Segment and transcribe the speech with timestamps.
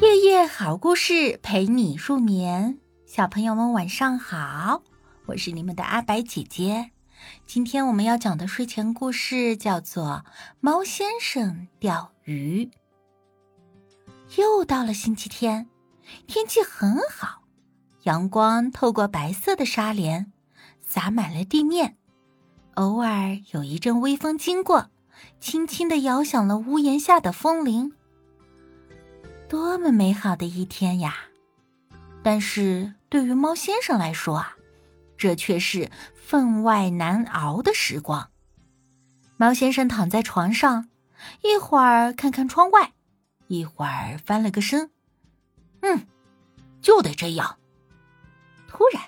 [0.00, 4.82] 夜夜好故事陪你入眠，小朋友们晚上好，
[5.26, 6.92] 我是你们的阿白姐姐。
[7.46, 10.22] 今天我们要讲的睡前故事叫做
[10.60, 12.64] 《猫先生钓鱼》。
[14.40, 15.68] 又到了星期天，
[16.28, 17.42] 天气很好，
[18.04, 20.32] 阳光透过白色的纱帘，
[20.80, 21.96] 洒满了地面。
[22.74, 24.90] 偶尔有一阵微风经过，
[25.40, 27.94] 轻轻的摇响了屋檐下的风铃。
[29.48, 31.16] 多么美好的一天呀！
[32.22, 34.56] 但是对于猫先生来说啊，
[35.16, 38.28] 这却是分外难熬的时光。
[39.38, 40.90] 猫先生躺在床上，
[41.42, 42.92] 一会儿看看窗外，
[43.46, 44.90] 一会儿翻了个身。
[45.80, 46.06] 嗯，
[46.82, 47.56] 就得这样。
[48.68, 49.02] 突然，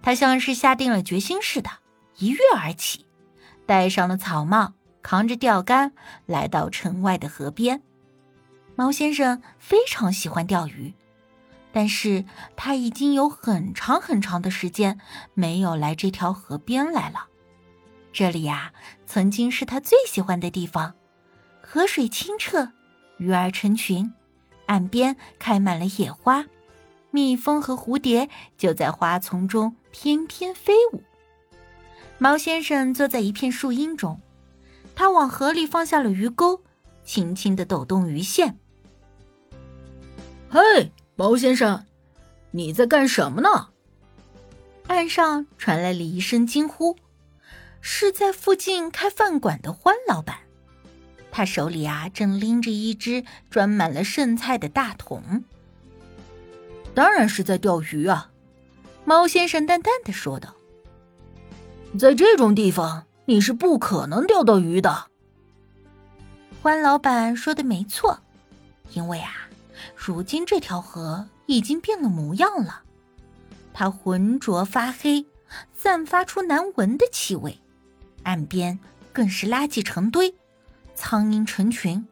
[0.00, 1.68] 他像是下定了决心似的，
[2.16, 3.04] 一跃而起，
[3.66, 5.92] 戴上了草帽，扛着钓竿，
[6.24, 7.82] 来到城外的河边。
[8.76, 10.92] 猫先生非常喜欢钓鱼，
[11.72, 15.00] 但是他已经有很长很长的时间
[15.32, 17.26] 没有来这条河边来了。
[18.12, 18.74] 这里呀，
[19.06, 20.94] 曾经是他最喜欢的地方，
[21.62, 22.70] 河水清澈，
[23.16, 24.12] 鱼儿成群，
[24.66, 26.44] 岸边开满了野花，
[27.10, 31.02] 蜜蜂和蝴蝶就在花丛中翩翩飞舞。
[32.18, 34.20] 猫先生坐在一片树荫中，
[34.94, 36.62] 他往河里放下了鱼钩，
[37.04, 38.58] 轻轻地抖动鱼线。
[40.48, 41.84] 嘿，猫先生，
[42.52, 43.68] 你在干什么呢？
[44.86, 46.96] 岸上传来了一声惊呼，
[47.80, 50.38] 是在附近开饭馆的欢老板。
[51.32, 55.44] 他手里啊正拎着一只装满了剩菜的大桶。
[56.94, 58.30] 当然是在钓鱼啊，
[59.04, 60.54] 猫先生淡淡的说道。
[61.98, 65.08] 在这种地方，你是不可能钓到鱼的。
[66.62, 68.20] 欢老板说的没错，
[68.92, 69.45] 因为啊。
[69.94, 72.82] 如今这条河已经变了模样了，
[73.72, 75.26] 它浑浊发黑，
[75.74, 77.60] 散发出难闻的气味，
[78.22, 78.78] 岸边
[79.12, 80.34] 更是垃圾成堆，
[80.94, 82.06] 苍蝇成群。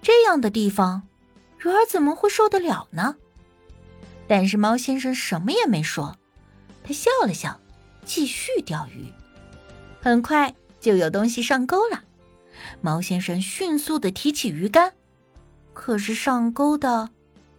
[0.00, 1.08] 这样的地方，
[1.64, 3.16] 鱼儿怎么会受得了呢？
[4.26, 6.16] 但是猫先生什么也没说，
[6.82, 7.60] 他笑了笑，
[8.04, 9.12] 继续钓鱼。
[10.00, 12.04] 很快就有东西上钩了，
[12.80, 14.94] 猫先生迅速的提起鱼竿。
[15.74, 17.10] 可是上钩的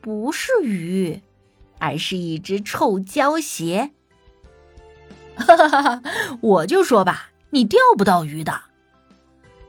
[0.01, 1.21] 不是鱼，
[1.77, 3.91] 而是一只臭胶鞋。
[5.37, 6.01] 哈哈哈哈！
[6.41, 8.61] 我就说吧，你钓不到鱼的。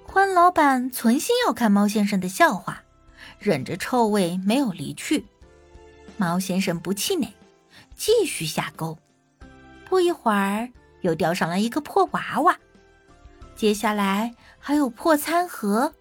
[0.05, 2.85] 欢老板存心要看猫先生的笑话，
[3.39, 5.27] 忍着臭味没有离去。
[6.17, 7.35] 猫先生不气馁，
[7.95, 8.97] 继续下钩。
[9.91, 10.71] 不一会儿，
[11.03, 12.57] 又钓上来一个破娃娃。
[13.55, 15.93] 接下来还有破餐盒、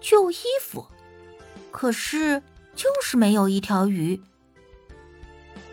[0.00, 0.86] 旧衣服。
[1.74, 2.40] 可是，
[2.76, 4.22] 就是没有一条鱼。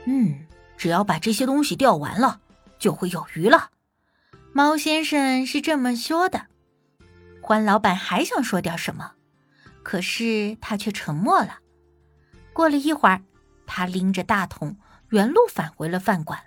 [0.06, 2.42] 嗯，只要把这些东西钓完了，
[2.80, 3.70] 就会有鱼了。
[4.52, 6.48] 猫先生是这么说的。
[7.40, 9.12] 欢老板还想说点什么，
[9.84, 11.60] 可是他却沉默了。
[12.52, 13.22] 过了一会儿，
[13.68, 14.78] 他拎着大桶
[15.10, 16.46] 原路返回了饭馆，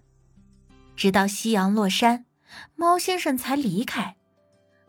[0.96, 2.26] 直到夕阳落山，
[2.74, 4.16] 猫先生才离开。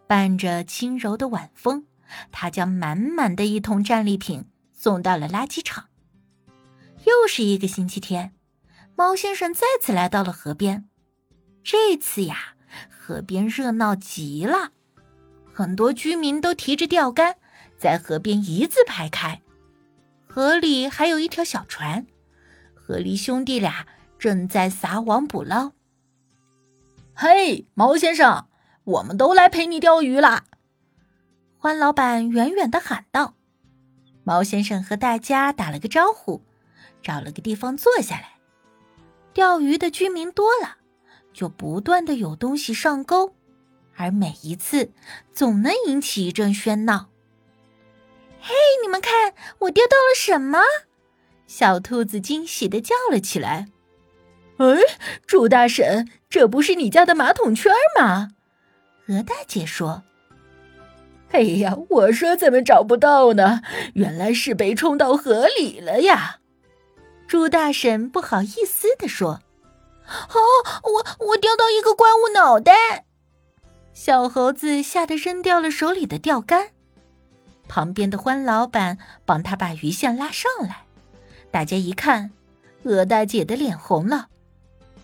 [0.07, 1.85] 伴着轻柔的晚风，
[2.31, 4.45] 他将满满的一桶战利品。
[4.85, 5.89] 送到了垃圾场。
[7.05, 8.35] 又是一个星期天，
[8.95, 10.87] 猫先生再次来到了河边。
[11.63, 12.53] 这次呀，
[12.87, 14.73] 河边热闹极了，
[15.51, 17.37] 很多居民都提着钓竿
[17.79, 19.41] 在河边一字排开。
[20.27, 22.05] 河里还有一条小船，
[22.75, 23.87] 河狸兄弟俩
[24.19, 25.71] 正在撒网捕捞。
[27.15, 28.47] 嘿，猫先生，
[28.83, 30.43] 我们都来陪你钓鱼啦！
[31.57, 33.33] 欢老板远远的喊道。
[34.25, 36.41] 猫先生和大家打了个招呼，
[37.03, 38.39] 找了个地方坐下来。
[39.33, 40.77] 钓鱼的居民多了，
[41.31, 43.35] 就不断的有东西上钩，
[43.95, 44.91] 而每一次
[45.31, 47.09] 总能引起一阵喧闹。
[48.41, 50.59] 嘿，你们看，我钓到了什么？
[51.45, 53.67] 小兔子惊喜的叫了起来。
[54.57, 54.65] 哎，
[55.27, 58.29] 猪大婶，这不是你家的马桶圈吗？
[59.07, 60.03] 鹅大姐说。
[61.31, 63.61] 哎呀，我说怎么找不到呢？
[63.95, 66.39] 原来是被冲到河里了呀！
[67.27, 69.41] 猪大婶不好意思地说
[70.07, 70.39] ：“哦，
[70.83, 73.05] 我我钓到一个怪物脑袋。”
[73.93, 76.69] 小猴子吓得扔掉了手里的钓竿。
[77.67, 80.83] 旁边的欢老板帮他把鱼线拉上来。
[81.51, 82.31] 大家一看，
[82.83, 84.27] 鹅大姐的脸红了。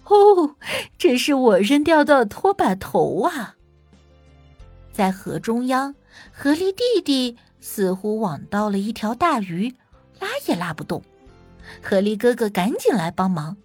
[0.05, 0.55] 哦，
[0.97, 3.55] 这是我扔掉的拖把头啊！
[4.93, 5.95] 在河中央。
[6.31, 9.75] 河狸弟弟似乎网到了一条大鱼，
[10.19, 11.03] 拉也拉不动，
[11.81, 13.57] 河狸哥哥赶紧来帮忙。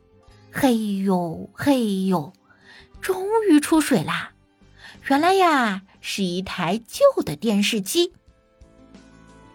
[0.52, 2.32] 嘿呦嘿呦，
[3.00, 4.32] 终于出水啦！
[5.08, 8.12] 原来呀，是一台旧的电视机。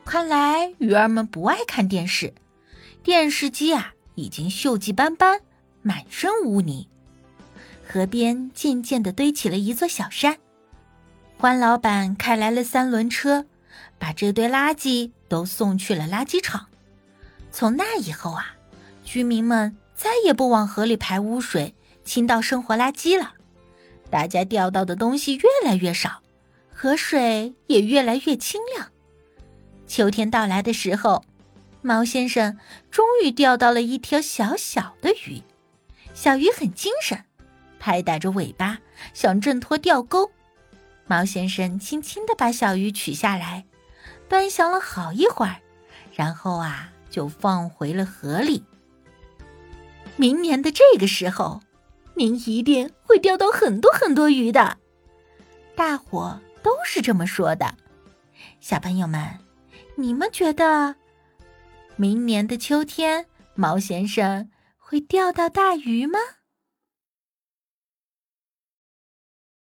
[0.06, 2.34] 看来鱼儿们不爱看电视，
[3.04, 5.42] 电视机啊已经锈迹斑斑，
[5.82, 6.88] 满身污泥。
[7.88, 10.38] 河边渐渐的堆起了一座小山。
[11.42, 13.48] 欢老板开来了三轮车，
[13.98, 16.68] 把这堆垃圾都送去了垃圾场。
[17.52, 18.56] 从那以后啊，
[19.04, 21.74] 居民们再也不往河里排污水、
[22.06, 23.34] 倾倒生活垃圾了。
[24.12, 26.22] 大家钓到的东西越来越少，
[26.72, 28.92] 河水也越来越清亮。
[29.88, 31.26] 秋天到来的时候，
[31.82, 32.60] 猫先生
[32.92, 35.42] 终于钓到了一条小小的鱼。
[36.14, 37.24] 小鱼很精神，
[37.80, 38.78] 拍打着尾巴
[39.16, 40.30] 想挣脱钓钩。
[41.12, 43.66] 猫先生轻轻地把小鱼取下来，
[44.30, 45.58] 端详了好一会儿，
[46.16, 48.64] 然后啊，就放回了河里。
[50.16, 51.60] 明年的这个时候，
[52.16, 54.78] 您一定会钓到很多很多鱼的。
[55.76, 57.76] 大伙都是这么说的。
[58.62, 59.22] 小朋友们，
[59.98, 60.96] 你们觉得，
[61.98, 66.20] 明年的秋天，毛先生会钓到大鱼吗？